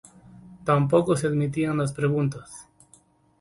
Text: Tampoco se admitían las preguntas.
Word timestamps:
Tampoco 0.65 1.15
se 1.15 1.27
admitían 1.27 1.77
las 1.77 1.93
preguntas. 1.93 2.67